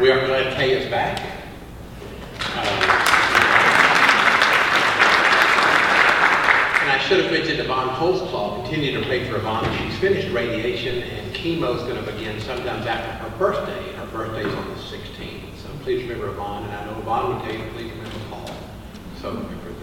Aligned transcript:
We 0.00 0.10
are 0.10 0.26
glad 0.26 0.54
Kay 0.58 0.72
is 0.72 0.90
back. 0.90 1.18
Uh, 1.18 2.60
and 6.82 6.90
I 6.90 6.98
should 6.98 7.24
have 7.24 7.32
mentioned 7.32 7.60
Yvonne 7.60 7.88
Holzclaw. 7.88 8.64
Continue 8.64 9.00
to 9.00 9.06
pray 9.06 9.26
for 9.26 9.36
Yvonne. 9.36 9.64
She's 9.78 9.98
finished 9.98 10.30
radiation, 10.34 11.02
and 11.02 11.34
chemo 11.34 11.76
is 11.76 11.82
going 11.84 12.04
to 12.04 12.12
begin 12.12 12.38
sometimes 12.42 12.84
after 12.84 13.10
her 13.10 13.38
birthday. 13.38 13.92
Her 13.94 14.06
birthday 14.08 14.46
is 14.46 14.54
on 14.54 14.68
the 14.68 14.74
16th. 14.74 15.56
So 15.62 15.70
please 15.82 16.02
remember 16.02 16.28
Yvonne, 16.28 16.64
and 16.64 16.72
I 16.74 16.84
know 16.84 16.98
Yvonne 17.00 17.34
would 17.34 17.44
tell 17.44 17.54
you, 17.54 17.64
please 17.72 17.90
remember 17.92 18.18
Paul. 18.28 18.50
So 19.22 19.30
remember. 19.30 19.75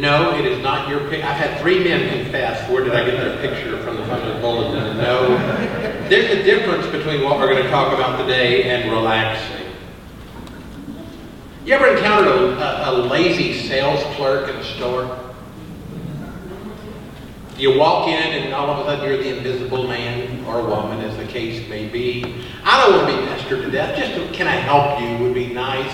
No, 0.00 0.36
it 0.36 0.44
is 0.44 0.62
not 0.62 0.88
your 0.88 1.00
pic. 1.08 1.24
I've 1.24 1.36
had 1.36 1.60
three 1.60 1.82
men 1.82 2.08
confess. 2.08 2.68
Where 2.70 2.84
did 2.84 2.94
I 2.94 3.04
get 3.04 3.18
their 3.18 3.36
picture 3.38 3.82
from 3.82 3.96
the 3.96 4.04
front 4.04 4.22
of 4.24 4.34
the 4.34 4.40
bulletin? 4.40 4.96
No. 4.96 5.28
There's 6.08 6.30
a 6.30 6.42
difference 6.44 6.86
between 6.86 7.24
what 7.24 7.38
we're 7.38 7.48
going 7.48 7.62
to 7.64 7.70
talk 7.70 7.92
about 7.92 8.18
today 8.20 8.64
and 8.64 8.90
relaxing. 8.92 9.66
You 11.64 11.74
ever 11.74 11.96
encountered 11.96 12.28
a, 12.28 12.88
a, 12.88 12.90
a 12.90 12.94
lazy 13.08 13.66
sales 13.66 14.02
clerk 14.14 14.48
in 14.48 14.56
a 14.56 14.64
store? 14.64 15.18
You 17.58 17.76
walk 17.76 18.06
in 18.06 18.14
and 18.14 18.54
all 18.54 18.70
of 18.70 18.78
a 18.78 18.84
sudden 18.84 19.08
you're 19.08 19.18
the 19.18 19.36
invisible 19.36 19.88
man 19.88 20.44
or 20.44 20.64
woman, 20.64 21.00
as 21.00 21.16
the 21.16 21.26
case 21.26 21.68
may 21.68 21.88
be. 21.88 22.44
I 22.62 22.80
don't 22.80 22.96
want 22.96 23.10
to 23.10 23.20
be 23.20 23.26
pestered 23.26 23.62
to 23.62 23.70
death. 23.70 23.98
Just 23.98 24.32
can 24.32 24.46
I 24.46 24.52
help 24.52 25.00
you 25.00 25.24
would 25.24 25.34
be 25.34 25.52
nice. 25.52 25.92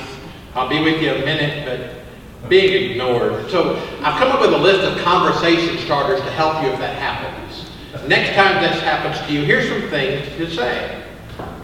I'll 0.54 0.68
be 0.68 0.82
with 0.82 1.00
you 1.00 1.10
a 1.10 1.24
minute, 1.24 1.64
but 1.64 2.03
being 2.48 2.90
ignored. 2.90 3.48
So 3.50 3.76
I've 4.02 4.18
come 4.18 4.32
up 4.32 4.40
with 4.40 4.52
a 4.52 4.58
list 4.58 4.80
of 4.80 4.98
conversation 5.02 5.78
starters 5.78 6.20
to 6.20 6.30
help 6.32 6.62
you 6.62 6.70
if 6.70 6.78
that 6.78 6.96
happens. 6.96 7.66
Next 8.08 8.34
time 8.34 8.62
this 8.62 8.80
happens 8.82 9.18
to 9.26 9.32
you, 9.32 9.44
here's 9.44 9.68
some 9.68 9.88
things 9.90 10.28
to 10.36 10.50
say. 10.50 11.02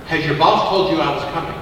Has 0.07 0.25
your 0.25 0.37
boss 0.37 0.69
told 0.69 0.91
you 0.91 1.01
I 1.01 1.15
was 1.15 1.25
coming? 1.33 1.55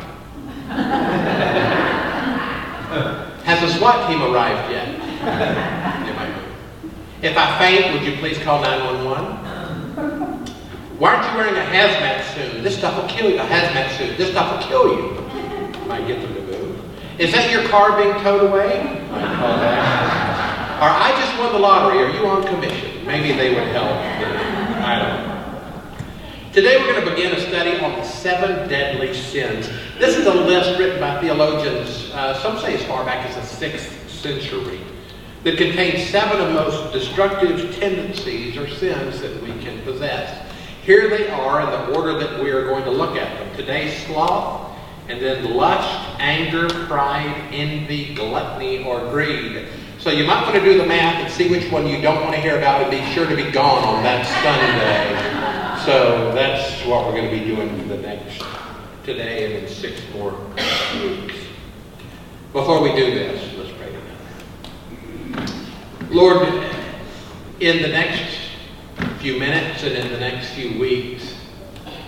Has 3.45 3.61
the 3.61 3.69
SWAT 3.79 4.09
team 4.09 4.23
arrived 4.23 4.71
yet? 4.71 4.89
If 7.21 7.37
I 7.37 7.59
faint, 7.59 7.93
would 7.93 8.03
you 8.07 8.17
please 8.19 8.39
call 8.39 8.63
911? 8.63 10.47
Why 10.99 11.15
aren't 11.15 11.29
you 11.31 11.37
wearing 11.37 11.57
a 11.57 11.65
hazmat 11.65 12.23
suit? 12.35 12.63
This 12.63 12.77
stuff 12.79 12.97
will 13.01 13.09
kill 13.09 13.29
you. 13.31 13.39
A 13.39 13.45
hazmat 13.45 13.91
suit. 13.97 14.17
This 14.17 14.31
stuff 14.31 14.51
will 14.53 14.63
kill 14.69 14.97
you. 14.97 15.03
Might 15.87 16.07
get 16.07 16.21
them 16.21 16.35
to 16.35 16.41
move. 16.43 16.68
Is 17.19 17.33
that 17.33 17.51
your 17.51 17.69
car 17.69 18.01
being 18.01 18.15
towed 18.23 18.49
away? 18.49 18.79
Or 20.79 20.87
I 20.87 21.13
just 21.19 21.37
won 21.41 21.53
the 21.53 21.59
lottery. 21.59 21.99
Are 21.99 22.11
you 22.11 22.25
on 22.29 22.47
commission? 22.47 23.05
Maybe 23.05 23.37
they 23.37 23.53
would 23.55 23.67
help. 23.69 23.91
I 24.85 24.99
don't 25.01 25.27
know. 25.27 26.53
Today 26.53 26.77
we're 26.77 26.93
going 26.93 27.05
to 27.05 27.11
begin 27.11 27.33
a 27.33 27.41
study 27.41 27.81
on 27.81 27.99
the 27.99 28.05
seven 28.05 28.69
deadly 28.69 29.13
sins. 29.15 29.69
This 29.99 30.17
is 30.17 30.27
a 30.27 30.33
list 30.33 30.79
written 30.79 31.01
by 31.01 31.21
theologians, 31.21 32.13
uh, 32.13 32.41
some 32.41 32.57
say 32.61 32.75
as 32.75 32.85
far 32.85 33.05
back 33.05 33.27
as 33.27 33.35
the 33.35 33.67
6th 33.67 34.09
century 34.09 34.81
that 35.43 35.59
contains 35.59 36.09
seven 36.11 36.41
of 36.41 36.49
the 36.49 36.55
most 36.55 36.93
destructive 36.93 37.75
tendencies 37.81 38.57
or 38.57 38.69
sins 38.69 39.21
that 39.21 39.43
we 39.43 39.51
can 39.61 39.83
possess. 39.83 40.49
Here 40.85 41.09
they 41.09 41.29
are 41.31 41.63
in 41.63 41.67
the 41.67 41.99
order 41.99 42.17
that 42.19 42.41
we 42.41 42.51
are 42.51 42.65
going 42.65 42.85
to 42.85 42.91
look 42.93 43.17
at 43.17 43.37
them. 43.39 43.57
Today, 43.57 43.97
sloth, 44.07 44.77
and 45.09 45.21
then 45.21 45.55
lust, 45.55 46.08
anger, 46.19 46.69
pride, 46.87 47.49
envy, 47.53 48.15
gluttony, 48.15 48.85
or 48.85 49.01
greed. 49.11 49.69
So 49.99 50.11
you 50.11 50.27
might 50.27 50.43
want 50.43 50.55
to 50.55 50.65
do 50.65 50.79
the 50.79 50.87
math 50.87 51.17
and 51.25 51.33
see 51.33 51.51
which 51.51 51.71
one 51.73 51.87
you 51.87 52.01
don't 52.01 52.23
want 52.23 52.35
to 52.35 52.41
hear 52.41 52.57
about 52.57 52.83
and 52.83 52.91
be 52.91 53.05
sure 53.13 53.27
to 53.27 53.35
be 53.37 53.51
gone 53.51 53.85
on 53.85 54.03
that 54.05 54.25
Sunday. 54.43 55.85
So 55.85 56.33
that's 56.35 56.85
what 56.87 57.07
we're 57.07 57.13
going 57.13 57.31
to 57.31 57.37
be 57.37 57.45
doing 57.45 57.81
for 57.81 57.89
the 57.89 57.97
next 57.99 58.43
today 59.05 59.57
and 59.57 59.65
in 59.65 59.69
six 59.69 60.01
more 60.15 60.39
weeks. 61.03 61.35
Before 62.53 62.81
we 62.83 62.95
do 62.95 63.11
this, 63.11 63.55
let's 63.57 63.73
pray 63.73 63.93
together. 65.31 65.53
Lord, 66.11 66.47
in 67.61 67.83
the 67.83 67.89
next 67.89 68.37
few 69.19 69.39
minutes 69.39 69.83
and 69.83 69.95
in 69.95 70.13
the 70.13 70.21
next 70.21 70.51
few 70.51 70.79
weeks, 70.79 71.35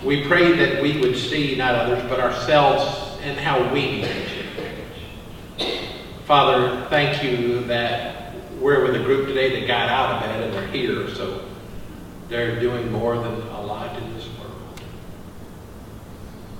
we 0.03 0.25
pray 0.27 0.53
that 0.53 0.81
we 0.81 0.99
would 0.99 1.17
see 1.17 1.55
not 1.55 1.75
others 1.75 2.03
but 2.09 2.19
ourselves 2.19 3.10
and 3.21 3.39
how 3.39 3.71
we 3.73 3.81
need 3.81 4.05
change. 4.05 5.77
Father, 6.25 6.87
thank 6.89 7.23
you 7.23 7.61
that 7.65 8.33
we're 8.59 8.83
with 8.83 8.95
a 8.95 9.03
group 9.03 9.27
today 9.27 9.59
that 9.59 9.67
got 9.67 9.89
out 9.89 10.15
of 10.15 10.21
bed 10.21 10.43
and 10.43 10.53
they're 10.53 10.67
here, 10.67 11.13
so 11.13 11.45
they're 12.29 12.59
doing 12.59 12.91
more 12.91 13.15
than 13.15 13.33
a 13.33 13.61
lot 13.61 13.95
in 14.01 14.13
this 14.15 14.27
world. 14.39 14.81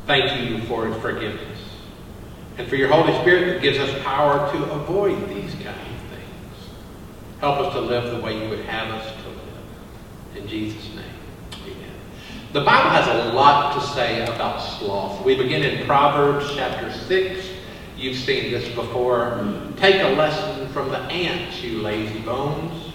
Thank 0.05 0.41
you 0.41 0.61
for 0.67 0.93
forgiveness 0.95 1.59
and 2.57 2.67
for 2.67 2.75
your 2.75 2.89
Holy 2.89 3.17
Spirit 3.21 3.53
that 3.53 3.61
gives 3.61 3.77
us 3.77 4.03
power 4.03 4.51
to 4.51 4.71
avoid 4.71 5.29
these 5.29 5.53
kind 5.53 5.69
of 5.69 6.01
things. 6.09 6.69
Help 7.39 7.59
us 7.59 7.73
to 7.73 7.79
live 7.79 8.15
the 8.15 8.21
way 8.21 8.43
you 8.43 8.49
would 8.49 8.65
have 8.65 8.93
us 8.93 9.11
to 9.23 9.29
live. 9.29 9.37
In 10.35 10.47
Jesus' 10.47 10.93
name. 10.95 11.05
The 12.53 12.59
Bible 12.59 12.89
has 12.89 13.07
a 13.07 13.33
lot 13.33 13.75
to 13.75 13.87
say 13.93 14.25
about 14.25 14.59
sloth. 14.59 15.23
We 15.23 15.35
begin 15.35 15.63
in 15.63 15.85
Proverbs 15.85 16.51
chapter 16.53 16.91
6. 16.91 17.47
You've 17.95 18.17
seen 18.17 18.51
this 18.51 18.67
before. 18.75 19.39
Take 19.77 20.01
a 20.01 20.09
lesson 20.17 20.67
from 20.73 20.89
the 20.89 20.97
ants, 20.97 21.63
you 21.63 21.81
lazy 21.81 22.19
bones. 22.19 22.91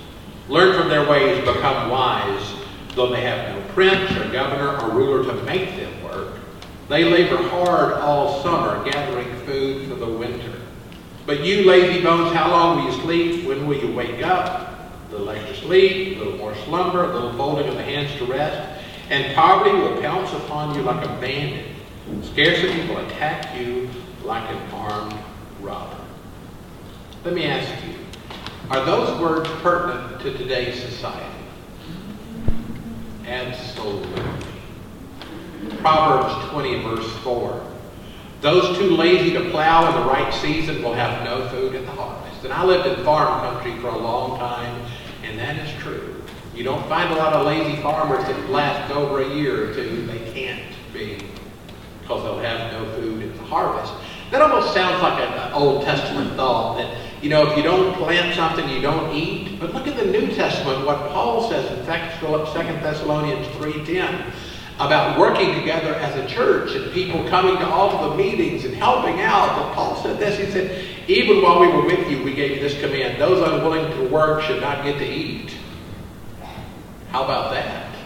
Learn 0.50 0.78
from 0.78 0.90
their 0.90 1.08
ways, 1.08 1.42
become 1.42 1.88
wise, 1.88 2.52
though 2.94 3.08
they 3.08 3.22
have 3.22 3.56
no 3.56 3.72
prince 3.72 4.10
or 4.18 4.30
governor 4.30 4.78
or 4.78 4.90
ruler 4.90 5.24
to 5.24 5.42
make 5.44 5.74
them 5.76 6.04
work. 6.04 6.34
They 6.90 7.04
labor 7.04 7.38
hard 7.48 7.94
all 7.94 8.42
summer, 8.42 8.84
gathering 8.84 9.34
food 9.46 9.88
for 9.88 9.94
the 9.94 10.06
winter. 10.06 10.52
But 11.24 11.40
you 11.40 11.64
lazy 11.64 12.02
bones, 12.02 12.36
how 12.36 12.50
long 12.50 12.76
will 12.76 12.92
you 12.92 13.00
sleep? 13.00 13.48
When 13.48 13.66
will 13.66 13.78
you 13.78 13.94
wake 13.94 14.22
up? 14.22 14.92
A 15.08 15.12
little 15.12 15.30
extra 15.30 15.56
sleep, 15.56 16.16
a 16.16 16.18
little 16.18 16.36
more 16.36 16.54
slumber, 16.66 17.04
a 17.04 17.14
little 17.14 17.32
folding 17.38 17.68
of 17.68 17.76
the 17.76 17.82
hands 17.82 18.14
to 18.18 18.26
rest. 18.26 18.75
And 19.08 19.34
poverty 19.34 19.76
will 19.76 20.00
pounce 20.00 20.32
upon 20.32 20.74
you 20.74 20.82
like 20.82 21.04
a 21.04 21.20
bandit. 21.20 21.66
Scarcity 22.22 22.88
will 22.88 22.98
attack 23.06 23.58
you 23.58 23.88
like 24.24 24.48
an 24.50 24.58
armed 24.72 25.14
robber. 25.60 25.96
Let 27.24 27.34
me 27.34 27.44
ask 27.44 27.84
you, 27.84 27.94
are 28.70 28.84
those 28.84 29.20
words 29.20 29.48
pertinent 29.62 30.20
to 30.22 30.36
today's 30.36 30.80
society? 30.82 31.24
Absolutely. 33.26 34.22
Proverbs 35.78 36.50
20, 36.50 36.82
verse 36.82 37.12
4. 37.18 37.72
Those 38.40 38.76
too 38.76 38.96
lazy 38.96 39.32
to 39.34 39.50
plow 39.50 39.88
in 39.88 40.00
the 40.00 40.08
right 40.08 40.32
season 40.34 40.82
will 40.82 40.94
have 40.94 41.24
no 41.24 41.48
food 41.48 41.74
in 41.74 41.84
the 41.84 41.92
harvest. 41.92 42.44
And 42.44 42.52
I 42.52 42.64
lived 42.64 42.86
in 42.86 43.04
farm 43.04 43.40
country 43.40 43.80
for 43.80 43.88
a 43.88 43.98
long 43.98 44.38
time, 44.38 44.84
and 45.22 45.38
that 45.38 45.56
is 45.56 45.82
true. 45.82 46.15
You 46.56 46.64
don't 46.64 46.88
find 46.88 47.12
a 47.12 47.16
lot 47.16 47.34
of 47.34 47.44
lazy 47.44 47.82
farmers 47.82 48.26
that 48.26 48.50
last 48.50 48.90
over 48.90 49.20
a 49.20 49.28
year 49.28 49.70
or 49.70 49.74
two. 49.74 50.06
They 50.06 50.32
can't 50.32 50.72
be, 50.90 51.18
because 52.00 52.22
they'll 52.22 52.38
have 52.38 52.72
no 52.72 52.90
food 52.94 53.24
at 53.24 53.36
the 53.36 53.42
harvest. 53.42 53.92
That 54.30 54.40
almost 54.40 54.72
sounds 54.72 55.02
like 55.02 55.20
an 55.20 55.52
Old 55.52 55.84
Testament 55.84 56.34
thought 56.34 56.78
that, 56.78 56.96
you 57.22 57.28
know, 57.28 57.46
if 57.46 57.58
you 57.58 57.62
don't 57.62 57.92
plant 57.96 58.34
something, 58.34 58.66
you 58.70 58.80
don't 58.80 59.14
eat. 59.14 59.60
But 59.60 59.74
look 59.74 59.86
at 59.86 59.98
the 59.98 60.06
New 60.06 60.28
Testament, 60.28 60.86
what 60.86 60.96
Paul 61.10 61.46
says 61.50 61.70
in 61.72 61.84
2 61.84 61.84
Thessalonians 61.84 63.46
3.10 63.48 64.32
about 64.76 65.18
working 65.18 65.54
together 65.60 65.94
as 65.96 66.16
a 66.16 66.26
church 66.26 66.74
and 66.74 66.90
people 66.92 67.28
coming 67.28 67.56
to 67.58 67.66
all 67.66 67.90
of 67.90 68.10
the 68.10 68.16
meetings 68.16 68.64
and 68.64 68.74
helping 68.74 69.20
out. 69.20 69.56
But 69.56 69.74
Paul 69.74 70.02
said 70.02 70.18
this, 70.18 70.38
he 70.38 70.50
said, 70.50 70.86
even 71.06 71.42
while 71.42 71.60
we 71.60 71.68
were 71.68 71.84
with 71.84 72.10
you, 72.10 72.22
we 72.24 72.34
gave 72.34 72.52
you 72.52 72.60
this 72.60 72.80
command. 72.80 73.20
Those 73.20 73.46
unwilling 73.46 73.90
to 73.98 74.08
work 74.08 74.40
should 74.42 74.62
not 74.62 74.84
get 74.84 74.98
to 74.98 75.06
eat. 75.06 75.54
How 77.16 77.24
about 77.24 77.50
that? 77.52 77.96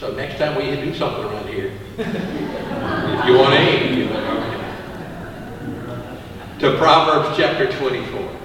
So 0.00 0.10
next 0.16 0.36
time 0.36 0.56
we 0.56 0.64
do 0.74 0.92
something 0.96 1.22
around 1.22 1.48
here, 1.48 1.78
if 1.96 3.24
you 3.24 3.38
want 3.38 3.54
to 3.54 3.62
eat, 3.72 3.96
you 3.96 4.06
know. 4.06 4.58
To 6.58 6.76
Proverbs 6.76 7.36
chapter 7.36 7.70
24, 7.70 8.36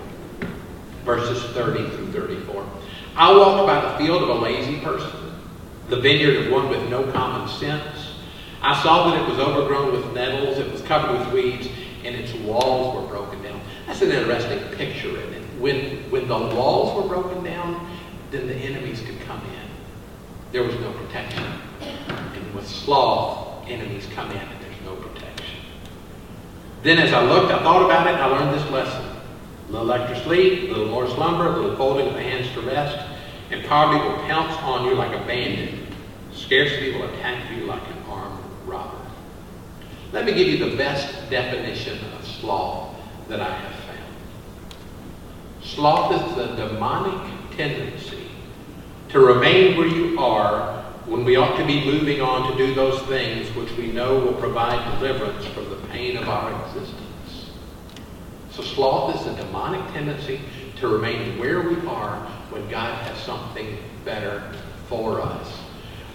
verses 1.04 1.44
30 1.56 1.90
through 1.96 2.12
34. 2.12 2.70
I 3.16 3.36
walked 3.36 3.66
by 3.66 3.82
the 3.90 3.98
field 3.98 4.22
of 4.22 4.30
a 4.30 4.36
lazy 4.36 4.80
person 4.82 5.10
the 5.90 6.00
vineyard 6.00 6.46
of 6.46 6.52
one 6.52 6.70
with 6.70 6.88
no 6.92 7.12
common 7.12 7.50
sense. 7.58 8.20
I 8.62 8.80
saw 8.84 9.10
that 9.10 9.20
it 9.20 9.28
was 9.28 9.40
overgrown 9.40 9.94
with 9.94 10.14
nettles, 10.14 10.60
it 10.60 10.72
was 10.72 10.84
covered 10.84 11.18
with 11.18 11.34
weeds, 11.34 11.70
and 12.04 12.14
its 12.14 12.36
walls 12.36 13.02
were 13.02 13.10
broken 13.10 13.42
down. 13.42 13.60
That's 13.88 14.04
an 14.04 14.12
interesting 14.12 14.60
picture 14.78 15.20
in 15.20 15.34
it. 15.34 15.42
When, 15.60 16.08
when 16.12 16.28
the 16.28 16.38
walls 16.38 17.02
were 17.02 17.10
broken 17.10 17.44
down, 17.44 17.98
then 18.30 18.46
the 18.46 18.54
enemies 18.54 19.02
could 19.02 19.20
come 19.22 19.42
in. 19.42 19.57
There 20.58 20.66
was 20.66 20.80
no 20.80 20.92
protection. 20.92 21.44
And 21.82 22.56
with 22.56 22.68
sloth, 22.68 23.68
enemies 23.68 24.08
come 24.16 24.32
in 24.32 24.38
and 24.38 24.60
there's 24.60 24.82
no 24.86 24.96
protection. 24.96 25.60
Then 26.82 26.98
as 26.98 27.14
I 27.14 27.24
looked, 27.24 27.52
I 27.52 27.60
thought 27.60 27.86
about 27.86 28.08
it, 28.08 28.16
and 28.16 28.24
I 28.24 28.26
learned 28.26 28.60
this 28.60 28.68
lesson. 28.72 29.06
A 29.70 29.72
little 29.72 29.92
extra 29.92 30.20
sleep, 30.24 30.64
a 30.64 30.74
little 30.74 30.88
more 30.88 31.08
slumber, 31.12 31.46
a 31.46 31.52
little 31.52 31.76
folding 31.76 32.08
of 32.08 32.16
the 32.16 32.24
hands 32.24 32.52
to 32.56 32.62
rest, 32.62 32.98
and 33.52 33.64
poverty 33.66 34.04
will 34.04 34.18
pounce 34.26 34.58
on 34.64 34.86
you 34.86 34.96
like 34.96 35.16
a 35.16 35.24
bandit. 35.28 35.76
Scarcity 36.34 36.94
will 36.94 37.08
attack 37.14 37.52
you 37.56 37.66
like 37.66 37.88
an 37.90 38.04
armed 38.10 38.44
robber. 38.66 38.98
Let 40.12 40.26
me 40.26 40.34
give 40.34 40.48
you 40.48 40.72
the 40.72 40.76
best 40.76 41.30
definition 41.30 42.00
of 42.18 42.26
sloth 42.26 42.96
that 43.28 43.42
I 43.42 43.52
have 43.52 43.76
found. 43.76 44.74
Sloth 45.62 46.14
is 46.16 46.36
the 46.36 46.56
demonic 46.56 47.56
tendency 47.56 48.27
to 49.10 49.20
remain 49.20 49.78
where 49.78 49.88
you 49.88 50.20
are 50.20 50.84
when 51.06 51.24
we 51.24 51.38
ought 51.38 51.56
to 51.58 51.66
be 51.66 51.86
moving 51.86 52.22
on 52.22 52.52
to 52.52 52.58
do 52.58 52.74
those 52.74 53.02
things 53.04 53.48
which 53.56 53.72
we 53.78 53.88
know 53.88 54.20
will 54.20 54.34
provide 54.34 55.00
deliverance 55.00 55.46
from 55.48 55.70
the 55.70 55.78
pain 55.88 56.18
of 56.18 56.28
our 56.28 56.66
existence. 56.66 57.52
So 58.52 58.62
sloth 58.62 59.16
is 59.16 59.26
the 59.26 59.42
demonic 59.42 59.82
tendency 59.94 60.42
to 60.78 60.88
remain 60.90 61.40
where 61.40 61.62
we 61.62 61.76
are 61.88 62.18
when 62.50 62.68
God 62.70 62.94
has 63.08 63.18
something 63.24 63.78
better 64.04 64.52
for 64.90 65.22
us. 65.22 65.48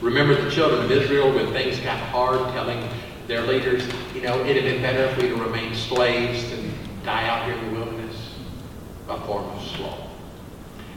Remember 0.02 0.34
the 0.34 0.50
children 0.50 0.84
of 0.84 0.90
Israel 0.90 1.32
when 1.32 1.52
things 1.52 1.78
got 1.80 1.98
hard, 2.10 2.38
telling 2.52 2.86
their 3.28 3.42
leaders, 3.42 3.84
you 4.14 4.20
know, 4.20 4.38
it'd 4.44 4.62
have 4.62 4.72
been 4.72 4.82
better 4.82 5.04
if 5.04 5.16
we'd 5.16 5.30
have 5.30 5.40
remained 5.40 5.76
slaves 5.76 6.50
than 6.50 6.74
die 7.04 7.26
out 7.28 7.46
here 7.46 7.54
in 7.54 7.72
the 7.72 7.80
wilderness. 7.80 8.16
A 9.08 9.18
form 9.20 9.44
of 9.44 9.62
sloth. 9.68 10.11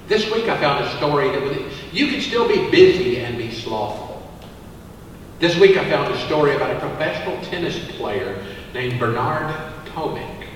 This 0.07 0.31
week 0.31 0.47
I 0.47 0.59
found 0.59 0.85
a 0.85 0.97
story 0.97 1.29
that 1.29 1.41
was, 1.41 1.57
you 1.91 2.07
can 2.07 2.21
still 2.21 2.47
be 2.47 2.69
busy 2.69 3.17
and 3.17 3.37
be 3.37 3.51
slothful. 3.51 4.21
This 5.39 5.57
week 5.57 5.77
I 5.77 5.89
found 5.89 6.13
a 6.13 6.25
story 6.27 6.55
about 6.55 6.75
a 6.75 6.79
professional 6.79 7.41
tennis 7.45 7.77
player 7.97 8.45
named 8.73 8.99
Bernard 8.99 9.55
Tomic. 9.87 10.47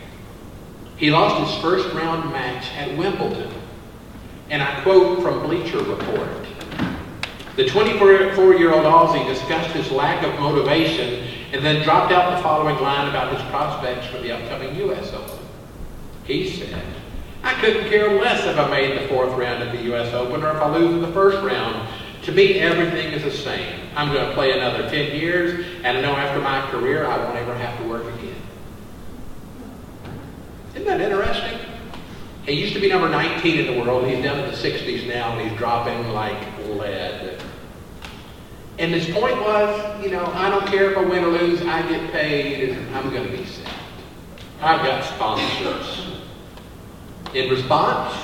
He 0.98 1.10
lost 1.10 1.50
his 1.50 1.62
first 1.64 1.92
round 1.96 2.32
match 2.32 2.72
at 2.76 2.96
Wimbledon. 2.96 3.52
And 4.52 4.62
I 4.62 4.82
quote 4.82 5.24
from 5.24 5.42
Bleacher 5.48 5.82
Report. 5.84 6.46
The 7.56 7.66
24-year-old 7.66 8.84
Aussie 8.84 9.28
discussed 9.28 9.72
his 9.72 9.92
lack 9.92 10.24
of 10.24 10.40
motivation 10.40 11.28
and 11.54 11.66
then 11.66 11.84
dropped 11.84 12.12
out 12.12 12.38
the 12.38 12.44
following 12.44 12.80
line 12.80 13.10
about 13.10 13.34
his 13.34 13.42
prospects 13.50 14.08
for 14.08 14.20
the 14.20 14.32
upcoming 14.32 14.76
U.S. 14.76 15.12
Open. 15.14 15.40
He 16.24 16.50
said, 16.50 16.84
I 17.44 17.54
couldn't 17.62 17.90
care 17.90 18.20
less 18.20 18.46
if 18.46 18.58
I 18.58 18.70
made 18.70 19.02
the 19.02 19.08
fourth 19.08 19.32
round 19.38 19.64
of 19.64 19.72
the 19.72 19.84
U.S. 19.86 20.14
Open 20.14 20.44
or 20.44 20.52
if 20.52 20.58
I 20.58 20.76
lose 20.76 20.94
in 20.94 21.02
the 21.02 21.12
first 21.14 21.42
round. 21.44 21.88
To 22.24 22.32
me, 22.34 22.60
everything 22.60 23.14
is 23.14 23.24
the 23.24 23.32
same. 23.32 23.80
I'm 23.96 24.12
going 24.12 24.28
to 24.28 24.34
play 24.34 24.52
another 24.52 24.90
10 24.90 25.16
years, 25.16 25.66
and 25.84 25.98
I 25.98 26.02
know 26.02 26.12
after 26.12 26.42
my 26.42 26.62
career, 26.70 27.06
I 27.06 27.18
won't 27.18 27.38
ever 27.38 27.56
have 27.56 27.80
to 27.80 27.88
work 27.88 28.04
again. 28.16 28.36
Isn't 30.76 30.86
that 30.86 31.02
interesting? 31.02 31.60
He 32.46 32.54
used 32.54 32.74
to 32.74 32.80
be 32.80 32.90
number 32.90 33.10
19 33.10 33.60
in 33.60 33.74
the 33.74 33.82
world. 33.82 34.06
He's 34.08 34.24
down 34.24 34.40
in 34.40 34.52
the 34.52 34.58
60s 34.58 35.08
now, 35.08 35.38
and 35.38 35.50
he's 35.50 35.58
dropping 35.58 36.10
like 36.10 36.38
lead. 36.68 37.40
And 38.80 38.94
his 38.94 39.14
point 39.14 39.40
was, 39.42 40.04
you 40.04 40.12
know, 40.12 40.26
I 40.28 40.50
don't 40.50 40.66
care 40.68 40.92
if 40.92 40.98
I 40.98 41.02
win 41.04 41.24
or 41.24 41.28
lose, 41.28 41.62
I 41.62 41.88
get 41.88 42.12
paid, 42.12 42.70
and 42.70 42.96
I'm 42.96 43.10
going 43.12 43.30
to 43.30 43.38
be 43.38 43.46
set. 43.46 43.74
I've 44.62 44.86
got 44.86 45.04
sponsors. 45.04 46.19
In 47.34 47.50
response, 47.50 48.16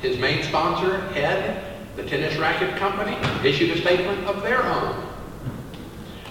his 0.00 0.16
main 0.18 0.44
sponsor, 0.44 1.00
Head, 1.12 1.76
the 1.96 2.04
tennis 2.04 2.36
racket 2.36 2.76
company, 2.76 3.16
issued 3.46 3.76
a 3.76 3.80
statement 3.80 4.26
of 4.26 4.42
their 4.42 4.62
own. 4.62 5.06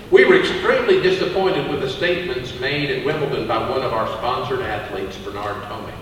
We 0.09 0.25
were 0.25 0.39
extremely 0.39 1.01
disappointed 1.01 1.69
with 1.69 1.81
the 1.81 1.89
statements 1.89 2.57
made 2.59 2.91
at 2.91 3.05
Wimbledon 3.05 3.47
by 3.47 3.69
one 3.69 3.81
of 3.81 3.93
our 3.93 4.07
sponsored 4.17 4.61
athletes, 4.61 5.17
Bernard 5.17 5.63
Tomic. 5.63 5.95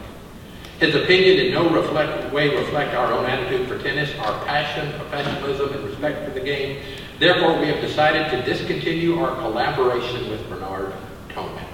His 0.80 0.96
opinion 0.96 1.46
in 1.46 1.54
no 1.54 1.70
reflect, 1.70 2.34
way 2.34 2.56
reflect 2.56 2.94
our 2.94 3.14
own 3.14 3.26
attitude 3.26 3.68
for 3.68 3.80
tennis, 3.80 4.14
our 4.20 4.46
passion, 4.46 4.92
professionalism, 5.00 5.74
and 5.74 5.84
respect 5.86 6.28
for 6.28 6.34
the 6.38 6.44
game. 6.44 6.84
Therefore, 7.20 7.60
we 7.60 7.68
have 7.68 7.82
decided 7.82 8.30
to 8.32 8.44
discontinue 8.44 9.20
our 9.20 9.36
collaboration 9.38 10.30
with 10.30 10.48
Bernard 10.50 10.94
Tomic. 11.30 11.68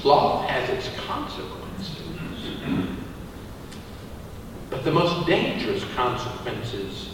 Sloth 0.00 0.48
has 0.48 0.70
its 0.70 0.88
consequences. 1.00 1.64
The 4.84 4.92
most 4.92 5.26
dangerous 5.26 5.82
consequences 5.94 7.08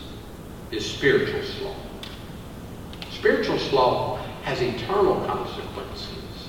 is 0.73 0.85
spiritual 0.85 1.41
sloth. 1.45 1.77
Spiritual 3.13 3.59
sloth 3.61 4.27
has 4.43 4.61
eternal 4.61 5.25
consequences. 5.25 6.49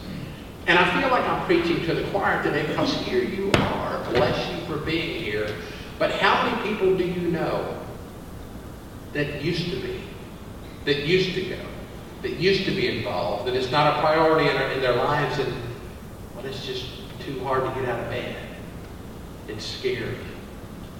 And 0.66 0.80
I 0.80 1.00
feel 1.00 1.12
like 1.12 1.24
I'm 1.24 1.46
preaching 1.46 1.86
to 1.86 1.94
the 1.94 2.10
choir 2.10 2.42
today 2.42 2.66
because 2.66 2.96
here 3.02 3.24
you 3.24 3.52
are. 3.54 4.04
Bless 4.06 4.52
you 4.52 4.66
for 4.66 4.78
being 4.84 5.22
here. 5.22 5.56
But 6.00 6.12
how 6.12 6.44
many 6.44 6.68
people 6.68 6.98
do 6.98 7.06
you 7.06 7.30
know 7.30 7.80
that 9.14 9.44
used 9.44 9.70
to 9.70 9.76
be, 9.76 10.02
that 10.86 11.06
used 11.06 11.36
to 11.36 11.44
go, 11.44 11.60
that 12.24 12.38
used 12.38 12.66
to 12.66 12.72
be 12.72 12.98
involved, 12.98 13.46
that 13.46 13.54
it's 13.56 13.70
not 13.70 13.96
a 13.96 14.02
priority 14.02 14.50
in, 14.50 14.56
in 14.72 14.82
their 14.82 14.96
lives, 14.96 15.38
and 15.38 15.54
well, 16.36 16.46
it's 16.46 16.66
just 16.66 16.88
too 17.20 17.40
hard 17.44 17.64
to 17.64 17.80
get 17.80 17.90
out 17.90 18.00
of 18.00 18.10
bed. 18.10 18.36
It's 19.48 19.66
scary. 19.66 20.18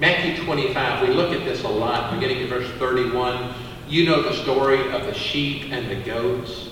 Matthew 0.02 0.44
25, 0.44 1.08
we 1.08 1.14
look 1.14 1.32
at 1.32 1.46
this 1.46 1.64
a 1.64 1.68
lot, 1.68 2.12
beginning 2.12 2.42
at 2.42 2.50
verse 2.50 2.68
31. 2.80 3.54
You 3.88 4.08
know 4.08 4.24
the 4.24 4.34
story 4.34 4.92
of 4.92 5.06
the 5.06 5.14
sheep 5.14 5.72
and 5.72 5.92
the 5.92 6.04
goats. 6.04 6.70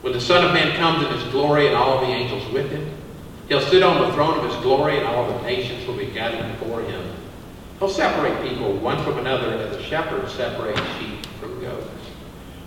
When 0.00 0.14
the 0.14 0.20
Son 0.20 0.42
of 0.42 0.54
Man 0.54 0.74
comes 0.78 1.06
in 1.06 1.12
his 1.12 1.30
glory 1.30 1.66
and 1.66 1.76
all 1.76 2.00
the 2.00 2.06
angels 2.06 2.50
with 2.54 2.70
him, 2.70 2.90
he'll 3.48 3.60
sit 3.60 3.82
on 3.82 4.00
the 4.00 4.14
throne 4.14 4.38
of 4.38 4.50
his 4.50 4.56
glory 4.62 4.96
and 4.96 5.06
all 5.06 5.30
the 5.30 5.42
nations 5.42 5.86
will 5.86 5.98
be 5.98 6.06
gathered 6.06 6.58
before 6.58 6.80
him. 6.80 7.04
He'll 7.80 7.90
separate 7.90 8.48
people 8.48 8.72
one 8.78 9.04
from 9.04 9.18
another 9.18 9.52
as 9.58 9.76
the 9.76 9.82
shepherd 9.82 10.30
separates 10.30 10.80
sheep 10.98 11.26
from 11.38 11.60
goats. 11.60 11.86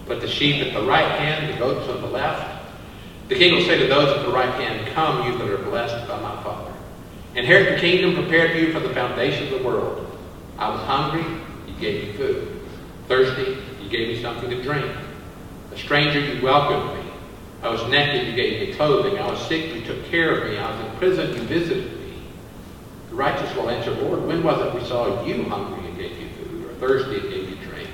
But 0.08 0.22
the 0.22 0.28
sheep 0.28 0.64
at 0.64 0.76
the 0.76 0.86
right 0.86 1.10
hand, 1.20 1.52
the 1.52 1.58
goats 1.58 1.90
on 1.90 2.02
the 2.02 2.08
left. 2.08 2.64
The 3.30 3.36
king 3.36 3.56
will 3.56 3.64
say 3.64 3.80
to 3.80 3.88
those 3.88 4.16
at 4.16 4.24
the 4.24 4.32
right 4.32 4.54
hand, 4.62 4.94
Come, 4.94 5.26
you 5.26 5.36
that 5.40 5.50
are 5.50 5.58
blessed 5.58 6.08
by 6.08 6.22
my 6.22 6.44
Father. 6.44 6.63
Inherit 7.36 7.74
the 7.74 7.82
kingdom 7.82 8.14
prepared 8.14 8.52
for 8.52 8.58
you 8.58 8.72
from 8.72 8.84
the 8.84 8.94
foundation 8.94 9.52
of 9.52 9.60
the 9.60 9.68
world. 9.68 10.18
I 10.60 10.70
was 10.70 10.82
hungry, 10.82 11.26
you 11.68 11.74
gave 11.80 12.08
me 12.08 12.14
food. 12.14 12.62
Thirsty, 13.08 13.58
you 13.82 13.90
gave 13.90 14.10
me 14.10 14.22
something 14.22 14.50
to 14.52 14.62
drink. 14.62 14.86
A 15.72 15.78
stranger, 15.78 16.20
you 16.20 16.44
welcomed 16.44 16.96
me. 16.96 17.12
I 17.64 17.70
was 17.70 17.82
naked, 17.90 18.28
you 18.28 18.36
gave 18.36 18.68
me 18.68 18.76
clothing. 18.76 19.18
I 19.18 19.26
was 19.26 19.40
sick, 19.48 19.74
you 19.74 19.82
took 19.82 20.06
care 20.06 20.42
of 20.42 20.50
me. 20.52 20.58
I 20.58 20.70
was 20.70 20.86
in 20.86 20.98
prison, 20.98 21.34
you 21.34 21.42
visited 21.44 21.92
me. 22.02 22.22
The 23.10 23.16
righteous 23.16 23.56
will 23.56 23.70
answer, 23.70 23.92
Lord, 23.92 24.26
when 24.26 24.44
was 24.44 24.62
it 24.62 24.80
we 24.80 24.88
saw 24.88 25.26
you 25.26 25.44
hungry 25.46 25.88
and 25.88 25.98
gave 25.98 26.20
you 26.20 26.30
food, 26.30 26.70
or 26.70 26.74
thirsty 26.76 27.20
and 27.20 27.30
gave 27.30 27.50
you 27.50 27.56
drink? 27.68 27.90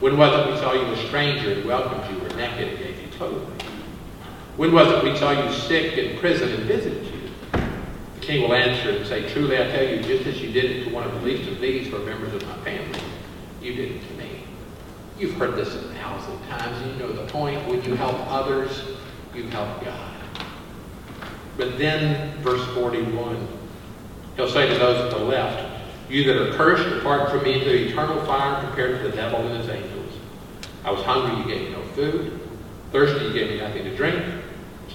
When 0.00 0.16
was 0.16 0.32
it 0.32 0.52
we 0.52 0.58
saw 0.58 0.72
you 0.72 0.86
a 0.86 1.06
stranger 1.06 1.52
and 1.52 1.66
welcomed 1.66 2.10
you, 2.10 2.24
or 2.24 2.28
naked 2.36 2.68
and 2.68 2.78
gave 2.78 2.98
you 3.00 3.08
clothing? 3.18 3.46
When 4.56 4.72
was 4.72 4.88
it 4.88 5.04
we 5.04 5.14
saw 5.18 5.32
you 5.32 5.52
sick 5.52 5.98
in 5.98 6.18
prison 6.18 6.50
and 6.50 6.62
visited 6.64 7.04
you? 7.06 7.13
King 8.24 8.42
will 8.42 8.54
answer 8.54 8.90
and 8.90 9.06
say, 9.06 9.28
Truly 9.32 9.56
I 9.56 9.70
tell 9.70 9.84
you, 9.84 10.02
just 10.02 10.26
as 10.26 10.40
you 10.40 10.52
did 10.52 10.64
it 10.64 10.84
to 10.84 10.90
one 10.90 11.04
of 11.04 11.12
the 11.14 11.20
least 11.20 11.50
of 11.50 11.60
these 11.60 11.88
who 11.88 11.96
are 11.96 12.04
members 12.04 12.32
of 12.34 12.46
my 12.46 12.56
family, 12.64 13.00
you 13.60 13.74
did 13.74 13.92
it 13.92 14.08
to 14.08 14.14
me. 14.14 14.44
You've 15.18 15.34
heard 15.34 15.56
this 15.56 15.74
a 15.74 15.82
thousand 15.94 16.38
times. 16.48 16.76
And 16.82 16.92
you 16.92 16.98
know 16.98 17.12
the 17.12 17.30
point. 17.30 17.66
When 17.68 17.82
you 17.84 17.94
help 17.94 18.16
others, 18.30 18.84
you 19.34 19.44
help 19.48 19.84
God. 19.84 20.14
But 21.56 21.78
then, 21.78 22.36
verse 22.38 22.64
41, 22.74 23.46
he'll 24.36 24.50
say 24.50 24.68
to 24.68 24.74
those 24.74 25.12
at 25.12 25.16
the 25.16 25.24
left, 25.24 25.82
You 26.10 26.24
that 26.24 26.36
are 26.36 26.52
cursed, 26.56 26.88
depart 26.88 27.30
from 27.30 27.44
me 27.44 27.54
into 27.54 27.90
eternal 27.90 28.24
fire 28.26 28.60
compared 28.66 29.00
to 29.00 29.08
the 29.08 29.16
devil 29.16 29.46
and 29.46 29.56
his 29.56 29.68
angels. 29.68 30.12
I 30.84 30.90
was 30.90 31.02
hungry, 31.02 31.38
you 31.38 31.58
gave 31.58 31.68
me 31.68 31.76
no 31.76 31.82
food. 31.92 32.40
Thirsty, 32.90 33.26
you 33.26 33.32
gave 33.32 33.50
me 33.50 33.58
nothing 33.58 33.84
to 33.84 33.96
drink. 33.96 34.24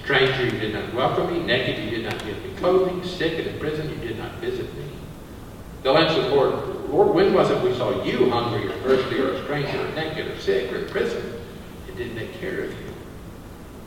Stranger, 0.03 0.45
you 0.45 0.59
did 0.59 0.73
not 0.73 0.93
welcome 0.93 1.31
me. 1.31 1.43
Naked, 1.43 1.83
you 1.83 1.89
did 1.91 2.03
not 2.03 2.23
give 2.25 2.43
me 2.43 2.51
clothing. 2.57 3.03
Sick 3.03 3.37
and 3.37 3.47
in 3.47 3.59
prison, 3.59 3.89
you 3.89 3.95
did 3.97 4.17
not 4.17 4.33
visit 4.35 4.73
me. 4.75 4.85
They'll 5.83 5.97
answer 5.97 6.21
the 6.21 6.35
Lord, 6.35 6.89
Lord, 6.89 7.13
when 7.13 7.33
was 7.33 7.51
it 7.51 7.61
we 7.63 7.73
saw 7.75 8.03
you 8.03 8.29
hungry 8.29 8.67
or 8.67 8.75
thirsty 8.79 9.19
or 9.19 9.33
a 9.33 9.43
stranger 9.43 9.79
or 9.79 9.91
naked 9.93 10.27
or 10.27 10.39
sick 10.39 10.71
or 10.71 10.79
in 10.79 10.89
prison 10.89 11.41
and 11.87 11.97
didn't 11.97 12.17
take 12.17 12.33
care 12.39 12.65
of 12.65 12.71
you? 12.71 12.89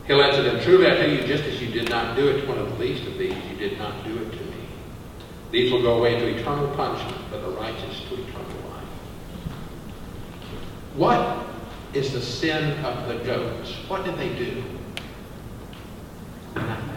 He'll 0.07 0.21
answer 0.21 0.41
them, 0.41 0.59
Truly 0.61 0.87
I 0.87 0.95
tell 0.95 1.09
you, 1.09 1.25
just 1.25 1.43
as 1.43 1.61
you 1.61 1.69
did 1.69 1.89
not 1.89 2.15
do 2.15 2.27
it 2.27 2.41
to 2.41 2.47
one 2.47 2.57
of 2.57 2.69
the 2.69 2.83
least 2.83 3.05
of 3.07 3.17
these, 3.17 3.35
you 3.49 3.57
did 3.57 3.77
not 3.77 4.03
do 4.03 4.17
it 4.17 4.31
to 4.31 4.37
me. 4.37 4.53
These 5.51 5.71
will 5.71 5.81
go 5.81 5.99
away 5.99 6.19
to 6.19 6.39
eternal 6.39 6.67
punishment, 6.75 7.21
but 7.29 7.41
the 7.41 7.49
righteous 7.49 8.01
to 8.09 8.15
eternal 8.15 8.69
life. 8.69 8.83
What 10.95 11.45
is 11.93 12.11
the 12.11 12.21
sin 12.21 12.83
of 12.83 13.07
the 13.07 13.15
goats? 13.23 13.71
What 13.87 14.03
did 14.03 14.17
they 14.17 14.33
do? 14.35 14.63
Nothing. 16.55 16.89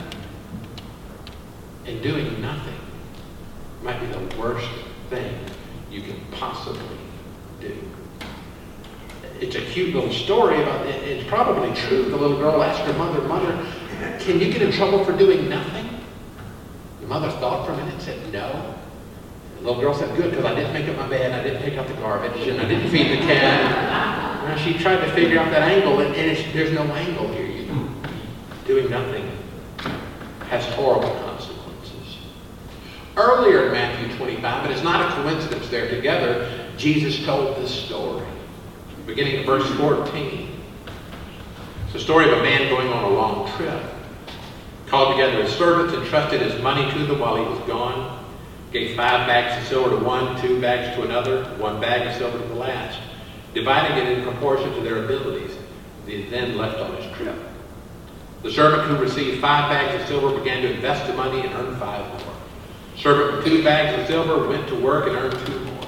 And 1.87 2.03
doing 2.03 2.41
nothing 2.41 2.75
might 3.83 4.01
be 4.01 4.07
the 4.07 4.37
worst 4.37 4.69
thing 5.09 5.39
you 5.91 6.03
can 6.03 6.21
possibly 6.33 6.81
do. 7.61 7.77
It's 9.41 9.55
a 9.55 9.61
cute 9.61 9.95
little 9.95 10.13
story 10.13 10.63
about 10.63 10.87
it. 10.87 11.03
It's 11.05 11.29
probably 11.29 11.75
true. 11.75 12.05
The 12.05 12.17
little 12.17 12.39
girl 12.39 12.63
asked 12.63 12.81
her 12.83 12.93
mother, 12.95 13.21
Mother, 13.29 13.53
can 14.19 14.41
you 14.41 14.53
get 14.53 14.63
in 14.63 14.73
trouble 14.73 15.05
for 15.05 15.17
doing 15.17 15.49
nothing? 15.49 15.89
The 17.01 17.07
mother 17.07 17.31
thought 17.33 17.67
for 17.67 17.73
a 17.73 17.77
minute 17.77 17.95
and 17.95 18.03
said, 18.03 18.33
No. 18.33 18.75
The 19.57 19.63
little 19.63 19.81
girl 19.81 19.95
said, 19.95 20.15
Good, 20.17 20.31
because 20.31 20.45
I 20.45 20.55
didn't 20.55 20.73
make 20.73 20.89
up 20.89 20.97
my 20.97 21.09
bed, 21.09 21.33
I 21.33 21.43
didn't 21.43 21.63
pick 21.63 21.79
up 21.79 21.87
the 21.87 21.95
garbage, 21.95 22.47
and 22.49 22.61
I 22.61 22.67
didn't 22.67 22.91
feed 22.91 23.13
the 23.13 23.25
cat. 23.27 24.45
And 24.47 24.61
she 24.61 24.79
tried 24.79 25.05
to 25.05 25.13
figure 25.13 25.39
out 25.39 25.51
that 25.51 25.63
angle, 25.63 26.01
and, 26.01 26.15
and 26.15 26.55
there's 26.55 26.73
no 26.73 26.83
angle 26.83 27.29
here. 27.33 27.47
You 27.47 27.57
doing 28.67 28.91
nothing 28.91 29.31
has 30.49 30.65
horrible. 30.75 31.26
Earlier 33.17 33.67
in 33.67 33.73
Matthew 33.73 34.15
25, 34.19 34.63
but 34.63 34.71
it's 34.71 34.83
not 34.83 35.01
a 35.01 35.23
coincidence 35.23 35.69
they're 35.71 35.89
together, 35.89 36.69
Jesus 36.77 37.25
told 37.25 37.57
this 37.57 37.71
story, 37.71 38.27
beginning 39.07 39.37
at 39.37 39.47
verse 39.47 39.67
14. 39.77 40.51
It's 41.85 41.93
the 41.95 41.99
story 41.99 42.31
of 42.31 42.39
a 42.39 42.43
man 42.43 42.69
going 42.69 42.89
on 42.89 43.05
a 43.05 43.09
long 43.09 43.51
trip. 43.57 43.83
Called 44.87 45.17
together 45.17 45.43
his 45.43 45.53
servants, 45.53 45.95
entrusted 45.95 46.43
his 46.43 46.61
money 46.61 46.93
to 46.93 47.07
them 47.07 47.19
while 47.19 47.37
he 47.37 47.43
was 47.43 47.59
gone, 47.67 48.23
gave 48.71 48.95
five 48.95 49.27
bags 49.27 49.63
of 49.63 49.69
silver 49.69 49.99
to 49.99 50.05
one, 50.05 50.39
two 50.43 50.61
bags 50.61 50.95
to 50.97 51.03
another, 51.03 51.45
one 51.57 51.81
bag 51.81 52.07
of 52.07 52.15
silver 52.17 52.39
to 52.39 52.49
the 52.49 52.55
last, 52.55 53.01
dividing 53.55 53.97
it 53.97 54.19
in 54.19 54.25
proportion 54.25 54.75
to 54.75 54.83
their 54.83 55.05
abilities. 55.05 55.57
He 56.07 56.25
then 56.25 56.59
left 56.59 56.79
on 56.81 56.95
his 56.97 57.17
trip. 57.17 57.35
The 58.43 58.53
servant 58.53 58.83
who 58.83 59.03
received 59.03 59.41
five 59.41 59.71
bags 59.71 60.03
of 60.03 60.07
silver 60.07 60.39
began 60.39 60.61
to 60.61 60.75
invest 60.75 61.07
the 61.07 61.15
money 61.15 61.41
and 61.41 61.55
earn 61.55 61.75
five 61.77 62.07
more. 62.07 62.36
Servant 62.97 63.37
with 63.37 63.45
two 63.45 63.63
bags 63.63 64.01
of 64.01 64.07
silver 64.07 64.49
went 64.49 64.67
to 64.69 64.75
work 64.75 65.07
and 65.07 65.17
earned 65.17 65.47
two 65.47 65.61
more. 65.61 65.87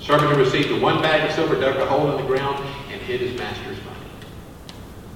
Servant 0.00 0.32
who 0.32 0.38
received 0.38 0.68
the 0.68 0.78
one 0.78 1.02
bag 1.02 1.28
of 1.28 1.34
silver 1.34 1.60
dug 1.60 1.76
a 1.76 1.86
hole 1.86 2.10
in 2.12 2.16
the 2.20 2.26
ground 2.26 2.64
and 2.90 3.00
hid 3.02 3.20
his 3.20 3.36
master's 3.36 3.78
money. 3.84 3.98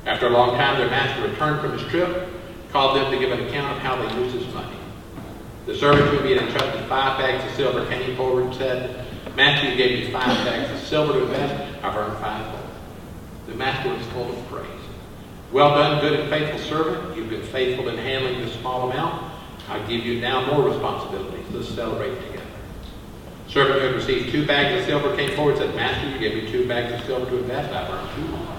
After 0.07 0.27
a 0.27 0.31
long 0.31 0.57
time, 0.57 0.79
their 0.79 0.91
master 0.91 1.29
returned 1.29 1.61
from 1.61 1.79
his 1.79 1.83
trip, 1.89 2.29
called 2.73 2.97
them 2.97 3.13
to 3.13 3.19
give 3.19 3.31
an 3.31 3.47
account 3.47 3.77
of 3.77 3.79
how 3.79 3.97
they 3.97 4.21
used 4.21 4.35
his 4.35 4.53
money. 4.53 4.77
The 5.67 5.77
servant 5.77 6.09
who 6.11 6.29
had 6.29 6.43
entrusted 6.43 6.85
five 6.89 7.19
bags 7.19 7.45
of 7.45 7.57
silver 7.57 7.87
came 7.87 8.17
forward 8.17 8.47
and 8.47 8.55
said, 8.57 9.07
Master, 9.37 9.71
you 9.71 9.77
gave 9.77 10.05
me 10.05 10.13
five 10.13 10.27
bags 10.45 10.71
of 10.73 10.87
silver 10.87 11.13
to 11.13 11.23
invest. 11.25 11.85
I've 11.85 11.97
earned 11.97 12.19
five 12.19 12.47
more. 12.51 12.61
The 13.47 13.55
master 13.55 13.95
was 13.95 14.05
full 14.09 14.31
of 14.31 14.49
praise. 14.49 14.69
Well 15.53 15.71
done, 15.71 16.01
good 16.01 16.21
and 16.21 16.29
faithful 16.29 16.59
servant. 16.59 17.17
You've 17.17 17.31
been 17.31 17.43
faithful 17.43 17.89
in 17.89 17.97
handling 17.97 18.45
this 18.45 18.55
small 18.61 18.91
amount. 18.91 19.34
I 19.69 19.79
give 19.87 20.05
you 20.05 20.21
now 20.21 20.47
more 20.53 20.69
responsibilities. 20.69 21.47
Let's 21.53 21.69
celebrate 21.69 22.15
together. 22.27 22.43
Servant 23.49 23.81
who 23.81 23.87
had 23.87 23.95
received 23.95 24.31
two 24.31 24.47
bags 24.47 24.81
of 24.81 24.87
silver 24.87 25.17
came 25.17 25.35
forward 25.37 25.57
and 25.57 25.67
said, 25.67 25.77
Master, 25.77 26.09
you 26.11 26.19
gave 26.19 26.43
me 26.45 26.51
two 26.51 26.69
bags 26.69 26.93
of 26.93 27.07
silver 27.07 27.31
to 27.31 27.39
invest. 27.39 27.73
I've 27.73 27.91
earned 27.91 28.11
two 28.17 28.29
more. 28.29 28.57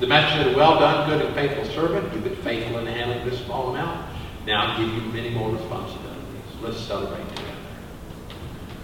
The 0.00 0.06
master 0.06 0.44
said, 0.44 0.56
Well 0.56 0.78
done, 0.78 1.08
good 1.08 1.24
and 1.24 1.34
faithful 1.34 1.64
servant. 1.74 2.12
You've 2.14 2.24
been 2.24 2.36
faithful 2.36 2.78
in 2.78 2.86
handling 2.86 3.28
this 3.28 3.44
small 3.44 3.70
amount. 3.70 4.06
Now 4.46 4.74
I 4.74 4.78
give 4.78 4.92
you 4.94 5.00
many 5.12 5.30
more 5.30 5.50
responsibilities. 5.50 6.14
Let's 6.62 6.78
celebrate 6.78 7.28
together. 7.30 7.48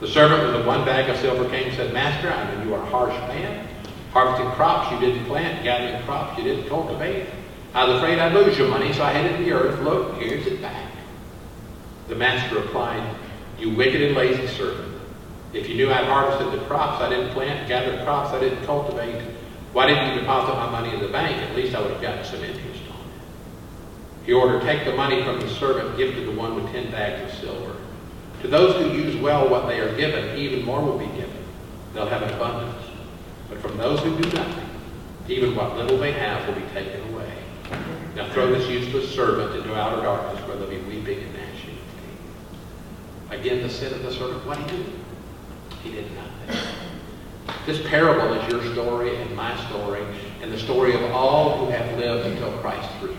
The 0.00 0.08
servant 0.08 0.42
with 0.42 0.60
the 0.60 0.68
one 0.68 0.84
bag 0.84 1.08
of 1.08 1.16
silver 1.18 1.48
came 1.48 1.68
and 1.68 1.76
said, 1.76 1.92
Master, 1.92 2.30
I 2.30 2.52
know 2.52 2.64
you 2.64 2.74
are 2.74 2.82
a 2.82 2.86
harsh 2.86 3.16
man 3.28 3.68
Harvesting 4.14 4.48
crops 4.52 4.92
you 4.92 5.00
didn't 5.00 5.26
plant, 5.26 5.64
gathering 5.64 6.00
crops 6.04 6.38
you 6.38 6.44
didn't 6.44 6.68
cultivate. 6.68 7.26
I 7.74 7.84
was 7.84 7.96
afraid 7.96 8.20
I'd 8.20 8.32
lose 8.32 8.56
your 8.56 8.68
money, 8.68 8.92
so 8.92 9.02
I 9.02 9.10
it 9.10 9.32
in 9.32 9.42
the 9.42 9.50
earth. 9.50 9.80
Look, 9.80 10.14
here's 10.18 10.46
it 10.46 10.62
back. 10.62 10.93
The 12.08 12.14
master 12.14 12.56
replied, 12.56 13.14
You 13.58 13.74
wicked 13.74 14.02
and 14.02 14.14
lazy 14.14 14.46
servant. 14.48 14.92
If 15.52 15.68
you 15.68 15.76
knew 15.76 15.90
I'd 15.90 16.04
harvested 16.04 16.52
the 16.52 16.64
crops 16.66 17.00
I 17.00 17.08
didn't 17.08 17.30
plant, 17.30 17.68
gathered 17.68 18.04
crops 18.04 18.30
I 18.30 18.40
didn't 18.40 18.64
cultivate, 18.64 19.22
why 19.72 19.86
didn't 19.86 20.12
you 20.12 20.20
deposit 20.20 20.54
my 20.54 20.70
money 20.70 20.92
in 20.92 21.00
the 21.00 21.08
bank? 21.08 21.36
At 21.36 21.56
least 21.56 21.74
I 21.74 21.80
would 21.80 21.92
have 21.92 22.02
gotten 22.02 22.24
some 22.24 22.42
interest 22.44 22.82
on 22.90 23.00
it. 23.00 24.26
He 24.26 24.32
ordered, 24.32 24.62
Take 24.62 24.84
the 24.84 24.94
money 24.94 25.22
from 25.22 25.40
the 25.40 25.48
servant, 25.48 25.96
give 25.96 26.10
it 26.10 26.20
to 26.20 26.26
the 26.26 26.38
one 26.38 26.54
with 26.54 26.70
ten 26.72 26.90
bags 26.90 27.32
of 27.32 27.38
silver. 27.40 27.76
To 28.42 28.48
those 28.48 28.76
who 28.76 28.96
use 28.96 29.16
well 29.16 29.48
what 29.48 29.66
they 29.66 29.80
are 29.80 29.96
given, 29.96 30.36
even 30.36 30.64
more 30.64 30.80
will 30.82 30.98
be 30.98 31.06
given. 31.06 31.44
They'll 31.94 32.08
have 32.08 32.22
an 32.22 32.34
abundance. 32.34 32.84
But 33.48 33.60
from 33.60 33.76
those 33.76 34.00
who 34.00 34.20
do 34.20 34.30
nothing, 34.32 34.68
even 35.28 35.54
what 35.56 35.76
little 35.76 35.96
they 35.96 36.12
have 36.12 36.46
will 36.46 36.54
be 36.54 36.66
taken 36.74 37.00
away. 37.12 37.32
Now 38.14 38.30
throw 38.32 38.52
this 38.52 38.68
useless 38.68 39.12
servant 39.14 39.56
into 39.56 39.74
outer 39.74 40.02
darkness 40.02 40.46
where 40.46 40.56
there'll 40.56 40.70
be 40.70 40.78
weeping 40.78 41.20
and 41.20 41.32
gnashing. 41.34 41.78
Again, 43.34 43.62
the 43.62 43.68
sin 43.68 43.92
of 43.92 44.02
the 44.02 44.12
servant, 44.12 44.46
what 44.46 44.58
did 44.58 44.70
he 44.70 44.76
do? 44.76 44.92
He 45.82 45.90
did 45.90 46.06
nothing. 46.14 46.62
This 47.66 47.86
parable 47.88 48.32
is 48.34 48.50
your 48.50 48.62
story 48.72 49.16
and 49.16 49.34
my 49.34 49.54
story 49.66 50.02
and 50.40 50.52
the 50.52 50.58
story 50.58 50.94
of 50.94 51.02
all 51.10 51.58
who 51.58 51.72
have 51.72 51.98
lived 51.98 52.26
until 52.26 52.52
Christ 52.58 52.88
returns. 53.02 53.18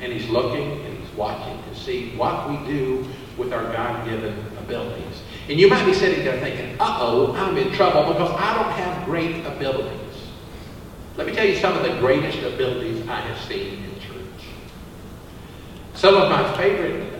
And 0.00 0.12
he's 0.12 0.28
looking 0.28 0.84
and 0.84 0.98
he's 0.98 1.14
watching 1.14 1.62
to 1.64 1.78
see 1.78 2.16
what 2.16 2.48
we 2.48 2.56
do 2.66 3.06
with 3.36 3.52
our 3.52 3.64
God-given 3.72 4.34
abilities. 4.58 5.22
And 5.48 5.58
you 5.58 5.68
might 5.68 5.84
be 5.84 5.94
sitting 5.94 6.24
there 6.24 6.38
thinking, 6.40 6.76
uh-oh, 6.78 7.34
I'm 7.34 7.56
in 7.56 7.72
trouble 7.72 8.12
because 8.12 8.30
I 8.30 8.54
don't 8.54 8.72
have 8.72 9.04
great 9.04 9.44
abilities. 9.44 9.98
Let 11.16 11.26
me 11.26 11.34
tell 11.34 11.46
you 11.46 11.56
some 11.56 11.76
of 11.76 11.82
the 11.82 11.98
greatest 11.98 12.38
abilities 12.38 13.06
I 13.08 13.20
have 13.20 13.40
seen 13.48 13.84
in 13.84 14.00
church. 14.00 14.46
Some 15.94 16.14
of 16.14 16.30
my 16.30 16.56
favorite 16.56 17.12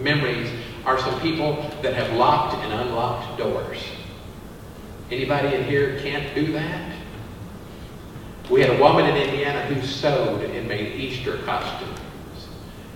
memories 0.00 0.50
are 0.84 0.98
some 0.98 1.20
people 1.20 1.70
that 1.82 1.94
have 1.94 2.12
locked 2.16 2.56
and 2.56 2.72
unlocked 2.72 3.38
doors. 3.38 3.78
Anybody 5.10 5.54
in 5.56 5.64
here 5.64 5.98
can't 6.00 6.34
do 6.34 6.52
that? 6.52 6.96
We 8.50 8.60
had 8.60 8.70
a 8.70 8.80
woman 8.80 9.06
in 9.06 9.16
Indiana 9.16 9.62
who 9.66 9.86
sewed 9.86 10.42
and 10.42 10.68
made 10.68 10.94
Easter 10.94 11.38
costumes. 11.38 11.98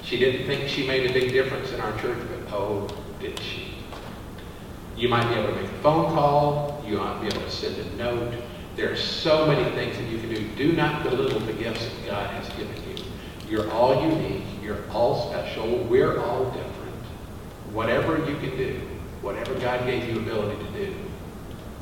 She 0.03 0.19
didn't 0.19 0.47
think 0.47 0.69
she 0.69 0.87
made 0.87 1.11
a 1.11 1.13
big 1.13 1.33
difference 1.33 1.73
in 1.73 1.81
our 1.81 1.97
church, 2.01 2.19
but 2.29 2.53
oh, 2.55 2.89
did 3.21 3.39
she. 3.41 3.75
You 4.97 5.09
might 5.09 5.29
be 5.29 5.35
able 5.35 5.55
to 5.55 5.63
make 5.63 5.71
a 5.71 5.75
phone 5.83 6.13
call. 6.13 6.83
You 6.87 6.99
might 6.99 7.21
be 7.21 7.27
able 7.27 7.41
to 7.41 7.51
send 7.51 7.77
a 7.79 7.97
note. 7.97 8.35
There 8.77 8.93
are 8.93 8.97
so 8.97 9.47
many 9.47 9.65
things 9.77 9.97
that 9.97 10.05
you 10.09 10.19
can 10.19 10.29
do. 10.29 10.49
Do 10.57 10.73
not 10.73 11.03
belittle 11.05 11.41
the 11.41 11.53
gifts 11.53 11.85
that 11.87 12.07
God 12.07 12.31
has 12.31 12.49
given 12.57 12.77
you. 12.89 13.05
You're 13.49 13.71
all 13.73 14.09
unique. 14.09 14.45
You're 14.63 14.89
all 14.91 15.31
special. 15.31 15.79
We're 15.85 16.21
all 16.21 16.45
different. 16.47 16.84
Whatever 17.75 18.19
you 18.19 18.37
can 18.37 18.57
do, 18.57 18.81
whatever 19.21 19.53
God 19.55 19.85
gave 19.85 20.09
you 20.09 20.21
ability 20.21 20.65
to 20.65 20.87
do, 20.87 20.95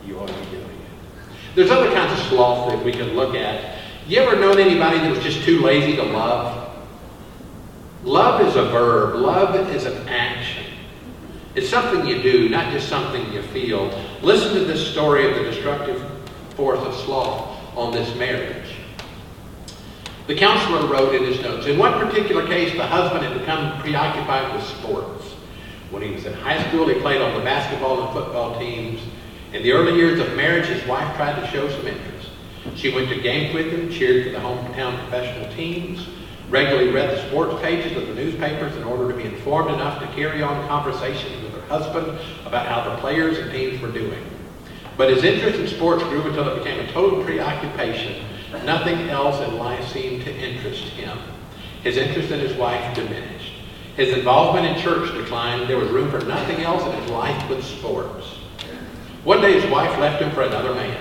you 0.07 0.19
ought 0.19 0.27
to 0.27 0.33
be 0.33 0.45
doing 0.47 0.65
it. 0.65 1.27
There's 1.55 1.71
other 1.71 1.93
kinds 1.93 2.19
of 2.19 2.27
sloth 2.29 2.71
that 2.71 2.83
we 2.83 2.93
can 2.93 3.15
look 3.15 3.35
at. 3.35 3.79
You 4.09 4.21
ever 4.21 4.41
known 4.41 4.59
anybody 4.59 4.99
that 5.01 5.11
was 5.11 5.23
just 5.23 5.45
too 5.45 5.61
lazy 5.61 5.97
to 5.97 6.03
love? 6.03 6.71
Love 8.05 8.41
is 8.41 8.57
a 8.57 8.65
verb. 8.71 9.17
Love 9.17 9.55
is 9.71 9.85
an 9.85 10.09
action. 10.09 10.65
It's 11.55 11.69
something 11.69 12.07
you 12.07 12.23
do, 12.23 12.49
not 12.49 12.73
just 12.73 12.89
something 12.89 13.31
you 13.31 13.43
feel. 13.43 13.91
Listen 14.23 14.55
to 14.55 14.65
this 14.65 14.91
story 14.91 15.31
of 15.31 15.37
the 15.37 15.43
destructive 15.43 16.03
force 16.57 16.81
of 16.81 16.95
sloth 17.05 17.77
on 17.77 17.93
this 17.93 18.17
marriage. 18.17 18.77
The 20.27 20.37
counselor 20.37 20.87
wrote 20.87 21.15
in 21.15 21.25
his 21.25 21.43
notes, 21.43 21.67
in 21.67 21.79
one 21.79 22.01
particular 22.01 22.47
case, 22.47 22.75
the 22.75 22.87
husband 22.87 23.27
had 23.27 23.39
become 23.39 23.79
preoccupied 23.83 24.55
with 24.55 24.65
sports. 24.65 25.32
When 25.93 26.01
he 26.03 26.11
was 26.11 26.25
in 26.25 26.33
high 26.33 26.67
school, 26.69 26.89
he 26.89 26.95
played 27.01 27.21
on 27.21 27.35
the 27.39 27.45
basketball 27.45 28.03
and 28.03 28.13
football 28.15 28.59
teams. 28.59 29.03
In 29.53 29.63
the 29.63 29.73
early 29.73 29.95
years 29.95 30.19
of 30.21 30.35
marriage, 30.35 30.65
his 30.65 30.83
wife 30.89 31.15
tried 31.17 31.39
to 31.39 31.47
show 31.49 31.69
some 31.69 31.87
interest. 31.87 32.31
She 32.77 32.95
went 32.95 33.11
to 33.11 33.21
games 33.21 33.53
with 33.53 33.71
him, 33.71 33.91
cheered 33.91 34.25
for 34.25 34.31
the 34.31 34.39
hometown 34.39 34.99
professional 35.01 35.53
teams, 35.55 36.09
regularly 36.49 36.91
read 36.91 37.11
the 37.11 37.29
sports 37.29 37.61
pages 37.61 37.95
of 37.95 38.09
the 38.09 38.15
newspapers 38.15 38.75
in 38.75 38.85
order 38.85 39.11
to 39.13 39.15
be 39.15 39.25
informed 39.25 39.71
enough 39.71 40.01
to 40.01 40.07
carry 40.15 40.43
on 40.43 40.67
conversations 40.67 41.43
with 41.43 41.53
her 41.53 41.67
husband 41.67 42.19
about 42.47 42.67
how 42.67 42.89
the 42.89 42.99
players 43.03 43.37
and 43.37 43.51
teams 43.51 43.79
were 43.83 43.93
doing. 43.93 44.25
But 44.97 45.11
his 45.11 45.25
interest 45.25 45.59
in 45.59 45.69
sports 45.69 46.03
grew 46.05 46.23
until 46.23 46.49
it 46.49 46.59
became 46.59 46.81
a 46.81 46.91
total 46.91 47.23
preoccupation. 47.23 48.25
Nothing 48.65 49.11
else 49.11 49.47
in 49.47 49.59
life 49.59 49.87
seemed 49.93 50.25
to 50.25 50.35
interest 50.35 50.85
him. 50.85 51.19
His 51.83 51.99
interest 51.99 52.31
in 52.31 52.41
his 52.41 52.55
wife 52.55 52.95
diminished. 52.95 53.42
His 53.97 54.17
involvement 54.17 54.67
in 54.67 54.83
church 54.83 55.13
declined. 55.13 55.69
There 55.69 55.77
was 55.77 55.91
room 55.91 56.11
for 56.11 56.25
nothing 56.25 56.61
else 56.61 56.83
in 56.83 57.01
his 57.01 57.11
life 57.11 57.45
but 57.49 57.63
sports. 57.63 58.27
One 59.25 59.41
day 59.41 59.61
his 59.61 59.71
wife 59.71 59.99
left 59.99 60.23
him 60.23 60.31
for 60.33 60.43
another 60.43 60.75
man. 60.75 60.99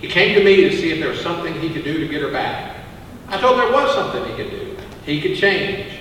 He 0.00 0.08
came 0.08 0.34
to 0.36 0.44
me 0.44 0.68
to 0.68 0.76
see 0.76 0.90
if 0.90 1.00
there 1.00 1.10
was 1.10 1.20
something 1.20 1.52
he 1.60 1.70
could 1.70 1.84
do 1.84 1.98
to 1.98 2.08
get 2.08 2.22
her 2.22 2.30
back. 2.30 2.76
I 3.28 3.38
told 3.38 3.58
him 3.58 3.64
there 3.64 3.72
was 3.72 3.94
something 3.94 4.24
he 4.24 4.36
could 4.36 4.50
do. 4.50 4.76
He 5.04 5.20
could 5.20 5.36
change. 5.36 5.92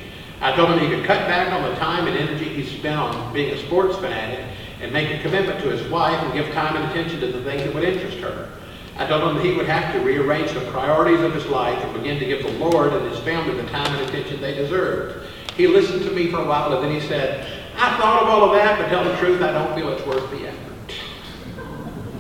I 0.41 0.55
told 0.55 0.71
him 0.71 0.79
he 0.79 0.87
could 0.87 1.05
cut 1.05 1.27
back 1.27 1.51
on 1.53 1.69
the 1.69 1.75
time 1.75 2.07
and 2.07 2.17
energy 2.17 2.45
he 2.45 2.65
spent 2.65 2.99
on 2.99 3.33
being 3.33 3.53
a 3.53 3.57
sports 3.57 3.95
fanatic 3.97 4.45
and 4.81 4.91
make 4.91 5.11
a 5.11 5.21
commitment 5.21 5.61
to 5.61 5.69
his 5.69 5.87
wife 5.89 6.19
and 6.23 6.33
give 6.33 6.51
time 6.53 6.75
and 6.75 6.89
attention 6.89 7.19
to 7.19 7.27
the 7.27 7.43
things 7.43 7.63
that 7.63 7.73
would 7.73 7.83
interest 7.83 8.17
her. 8.17 8.49
I 8.97 9.07
told 9.07 9.23
him 9.23 9.35
that 9.37 9.45
he 9.45 9.53
would 9.53 9.67
have 9.67 9.93
to 9.93 9.99
rearrange 9.99 10.51
the 10.51 10.61
priorities 10.71 11.21
of 11.21 11.33
his 11.33 11.45
life 11.45 11.81
and 11.83 11.93
begin 11.93 12.19
to 12.19 12.25
give 12.25 12.43
the 12.43 12.51
Lord 12.53 12.91
and 12.93 13.09
his 13.09 13.19
family 13.19 13.59
the 13.59 13.69
time 13.69 13.95
and 13.95 14.09
attention 14.09 14.41
they 14.41 14.55
deserved. 14.55 15.27
He 15.57 15.67
listened 15.67 16.03
to 16.03 16.11
me 16.11 16.31
for 16.31 16.37
a 16.37 16.45
while 16.45 16.73
and 16.73 16.83
then 16.83 16.93
he 16.93 17.05
said, 17.07 17.47
I 17.75 17.97
thought 17.97 18.23
of 18.23 18.29
all 18.29 18.45
of 18.45 18.51
that, 18.55 18.79
but 18.79 18.89
tell 18.89 19.03
the 19.03 19.15
truth, 19.17 19.41
I 19.41 19.51
don't 19.51 19.75
feel 19.75 19.89
it's 19.89 20.05
worth 20.05 20.29
the 20.31 20.47
effort. 20.47 20.95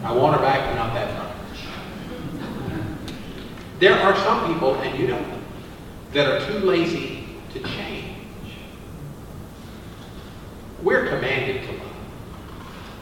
I 0.03 0.11
want 0.11 0.35
her 0.35 0.41
back, 0.41 0.67
but 0.67 0.75
not 0.75 0.93
that 0.93 1.15
much. 1.17 1.31
There 3.79 3.93
are 3.99 4.15
some 4.17 4.53
people, 4.53 4.75
and 4.75 4.99
you 4.99 5.07
know 5.07 5.19
them, 5.19 5.43
that 6.13 6.27
are 6.27 6.45
too 6.51 6.59
lazy 6.59 7.25
to 7.53 7.59
change. 7.59 8.17
We're 10.81 11.07
commanded 11.07 11.63
to 11.63 11.71
love. 11.73 11.95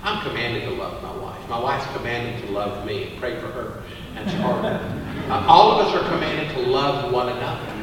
I'm 0.04 0.22
commanded 0.28 0.64
to 0.64 0.72
love 0.72 1.02
my 1.02 1.16
wife. 1.18 1.50
My 1.50 1.60
wife's 1.60 1.86
commanded 1.96 2.46
to 2.46 2.52
love 2.52 2.86
me 2.86 3.16
pray 3.20 3.40
for 3.40 3.48
her 3.48 3.84
and 4.16 4.30
her. 4.30 5.06
Uh, 5.30 5.46
all 5.48 5.72
of 5.80 5.88
us 5.88 5.94
are 5.94 6.08
commanded 6.10 6.56
to 6.56 6.62
love 6.62 7.12
one 7.14 7.30
another. 7.30 7.74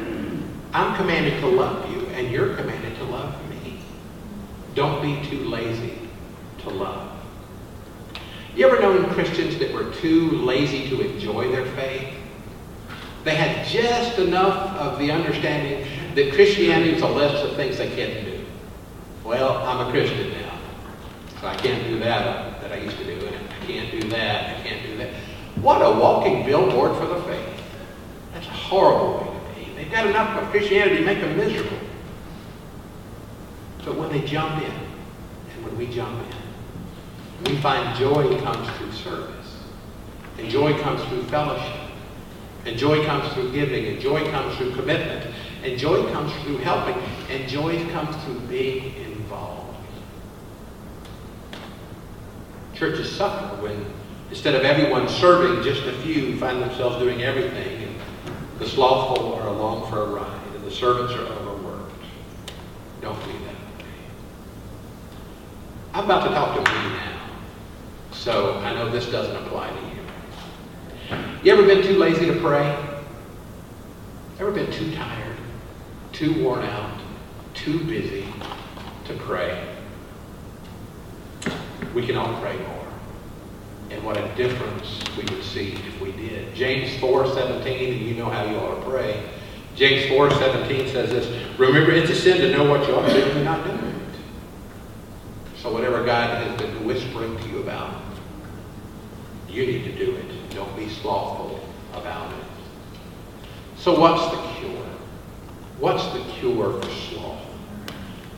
I'm 0.73 0.95
commanded 0.95 1.39
to 1.41 1.47
love 1.47 1.86
and 2.17 2.31
you're 2.31 2.55
commanded 2.55 2.95
to 2.97 3.03
love 3.03 3.35
me. 3.49 3.79
Don't 4.73 5.01
be 5.01 5.23
too 5.29 5.45
lazy 5.45 5.93
to 6.63 6.69
love. 6.69 7.11
You 8.55 8.67
ever 8.67 8.81
known 8.81 9.07
Christians 9.11 9.59
that 9.59 9.71
were 9.71 9.93
too 9.93 10.31
lazy 10.31 10.89
to 10.89 10.99
enjoy 11.01 11.51
their 11.51 11.65
faith? 11.75 12.15
They 13.23 13.35
had 13.35 13.67
just 13.67 14.17
enough 14.17 14.75
of 14.77 14.97
the 14.97 15.11
understanding 15.11 15.87
that 16.15 16.33
Christianity 16.33 16.93
was 16.93 17.03
a 17.03 17.07
list 17.07 17.45
of 17.45 17.55
things 17.55 17.77
they 17.77 17.89
can't 17.89 18.25
do. 18.25 18.43
Well, 19.23 19.57
I'm 19.57 19.87
a 19.87 19.91
Christian 19.91 20.31
now, 20.31 20.57
so 21.39 21.47
I 21.47 21.55
can't 21.55 21.87
do 21.87 21.99
that 21.99 22.25
uh, 22.25 22.59
that 22.61 22.71
I 22.71 22.77
used 22.77 22.97
to 22.97 23.03
do, 23.03 23.27
and 23.27 23.49
I 23.49 23.65
can't 23.65 23.91
do 23.91 24.09
that, 24.09 24.57
I 24.57 24.61
can't 24.63 24.81
do 24.87 24.97
that. 24.97 25.13
What 25.61 25.81
a 25.83 25.99
walking 25.99 26.45
billboard 26.45 26.97
for 26.97 27.05
the 27.05 27.21
faith. 27.23 27.61
That's 28.33 28.47
a 28.47 28.51
horrible 28.51 29.19
way 29.19 29.65
to 29.65 29.65
be. 29.65 29.75
They've 29.75 29.91
got 29.91 30.07
enough 30.07 30.41
of 30.41 30.49
Christianity 30.49 30.97
to 30.97 31.05
make 31.05 31.19
them 31.19 31.37
miserable. 31.37 31.76
But 33.87 33.95
when 33.95 34.09
they 34.09 34.27
jump 34.27 34.61
in, 34.61 34.69
and 34.69 35.65
when 35.65 35.77
we 35.77 35.87
jump 35.87 36.19
in, 36.21 37.49
we 37.49 37.57
find 37.61 37.97
joy 37.97 38.37
comes 38.41 38.69
through 38.77 38.91
service, 38.91 39.63
and 40.37 40.49
joy 40.49 40.77
comes 40.81 41.01
through 41.05 41.23
fellowship, 41.23 41.89
and 42.65 42.77
joy 42.77 43.05
comes 43.05 43.31
through 43.33 43.53
giving, 43.53 43.85
and 43.85 44.01
joy 44.01 44.29
comes 44.29 44.57
through 44.57 44.75
commitment, 44.75 45.33
and 45.63 45.79
joy 45.79 46.03
comes 46.11 46.33
through 46.43 46.57
helping, 46.57 47.01
and 47.29 47.47
joy 47.47 47.89
comes 47.91 48.13
through 48.25 48.41
being 48.41 48.93
involved. 49.05 49.77
Churches 52.75 53.09
suffer 53.09 53.55
when 53.63 53.85
instead 54.29 54.53
of 54.53 54.63
everyone 54.63 55.07
serving, 55.07 55.63
just 55.63 55.83
a 55.83 55.93
few 56.01 56.37
find 56.37 56.61
themselves 56.61 56.97
doing 56.97 57.21
everything. 57.21 57.83
And 57.83 57.95
the 58.59 58.67
slothful 58.67 59.35
are 59.35 59.47
along 59.47 59.89
for 59.89 60.03
a 60.03 60.07
ride, 60.07 60.55
and 60.55 60.65
the 60.65 60.71
servants 60.71 61.13
are 61.13 61.25
overworked. 61.25 61.93
Don't 63.01 63.17
be 63.25 63.31
that. 63.45 63.46
I'm 65.97 66.03
about 66.03 66.27
to 66.27 66.29
talk 66.29 66.53
to 66.53 66.59
me 66.59 66.89
now, 66.89 67.17
so 68.11 68.53
I 68.59 68.71
know 68.75 68.87
this 68.87 69.07
doesn't 69.07 69.35
apply 69.35 69.71
to 69.71 69.75
you. 69.75 71.23
You 71.41 71.53
ever 71.53 71.65
been 71.65 71.81
too 71.81 71.97
lazy 71.97 72.27
to 72.27 72.39
pray? 72.39 72.77
Ever 74.39 74.51
been 74.51 74.71
too 74.71 74.93
tired, 74.93 75.35
too 76.11 76.43
worn 76.43 76.63
out, 76.65 76.99
too 77.55 77.83
busy 77.85 78.27
to 79.05 79.13
pray? 79.15 79.75
We 81.95 82.05
can 82.05 82.15
all 82.15 82.39
pray 82.41 82.55
more. 82.59 82.87
And 83.89 84.03
what 84.03 84.17
a 84.17 84.35
difference 84.35 85.01
we 85.17 85.23
would 85.33 85.43
see 85.43 85.71
if 85.71 85.99
we 85.99 86.11
did. 86.11 86.53
James 86.53 86.91
4.17, 87.01 87.93
and 87.93 88.01
you 88.07 88.13
know 88.13 88.29
how 88.29 88.43
you 88.43 88.55
ought 88.57 88.75
to 88.75 88.87
pray. 88.87 89.27
James 89.75 90.05
4.17 90.11 90.91
says 90.91 91.09
this, 91.09 91.57
Remember, 91.57 91.91
it's 91.91 92.11
a 92.11 92.15
sin 92.15 92.37
to 92.41 92.51
know 92.55 92.69
what 92.69 92.87
you 92.87 92.93
ought 92.93 93.07
to 93.07 93.13
do 93.15 93.31
and 93.31 93.43
not 93.43 93.65
doing 93.65 93.79
it. 93.79 93.96
God 96.07 96.41
has 96.41 96.61
been 96.61 96.87
whispering 96.87 97.37
to 97.37 97.49
you 97.49 97.59
about, 97.59 98.01
you 99.49 99.65
need 99.65 99.83
to 99.83 99.91
do 99.91 100.15
it. 100.15 100.49
Don't 100.51 100.73
be 100.77 100.87
slothful 100.87 101.59
about 101.91 102.31
it. 102.31 102.45
So 103.75 103.99
what's 103.99 104.23
the 104.31 104.41
cure? 104.53 104.85
What's 105.79 106.05
the 106.13 106.23
cure 106.35 106.81
for 106.81 106.89
sloth? 106.89 107.41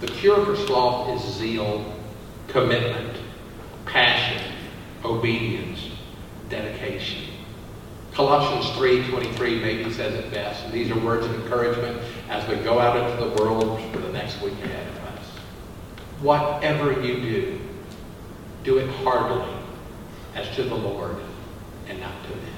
The 0.01 0.07
cure 0.07 0.43
for 0.43 0.55
sloth 0.55 1.15
is 1.15 1.35
zeal, 1.35 1.93
commitment, 2.47 3.15
passion, 3.85 4.51
obedience, 5.05 5.91
dedication. 6.49 7.25
Colossians 8.13 8.65
3.23 8.77 9.61
maybe 9.61 9.93
says 9.93 10.15
it 10.15 10.31
best. 10.31 10.71
These 10.71 10.89
are 10.89 10.99
words 11.01 11.23
of 11.23 11.35
encouragement 11.35 12.01
as 12.29 12.49
we 12.49 12.55
go 12.63 12.79
out 12.79 12.97
into 12.97 13.29
the 13.29 13.43
world 13.43 13.79
for 13.91 13.99
the 13.99 14.11
next 14.11 14.41
week 14.41 14.53
ahead 14.53 14.87
of 14.87 15.03
us. 15.03 15.25
Whatever 16.21 16.99
you 17.05 17.21
do, 17.21 17.61
do 18.63 18.77
it 18.77 18.89
heartily 19.03 19.53
as 20.35 20.53
to 20.55 20.63
the 20.63 20.75
Lord 20.75 21.17
and 21.87 21.99
not 21.99 22.13
to 22.23 22.29
men. 22.29 22.53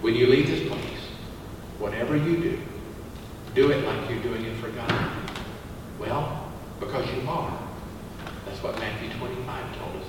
When 0.00 0.14
you 0.14 0.26
leave 0.26 0.46
this 0.46 0.68
place, 0.68 0.82
whatever 1.78 2.16
you 2.16 2.36
do, 2.36 2.60
do 3.54 3.70
it 3.70 3.84
like 3.84 4.10
you're 4.10 4.22
doing 4.22 4.44
it 4.44 4.56
for 4.56 4.68
God. 4.70 5.10
Well, 5.98 6.50
because 6.80 7.06
you 7.12 7.28
are. 7.28 7.58
That's 8.46 8.62
what 8.62 8.78
Matthew 8.78 9.10
25 9.18 9.78
told 9.78 9.96
us. 9.96 10.08